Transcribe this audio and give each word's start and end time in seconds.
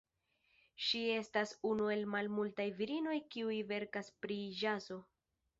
Ŝi 0.85 1.01
estas 1.15 1.53
unu 1.73 1.91
el 1.97 2.01
malmultaj 2.15 2.67
virinoj, 2.81 3.15
kiuj 3.37 3.61
verkas 3.75 4.13
pri 4.25 4.43
ĵazo. 4.63 5.03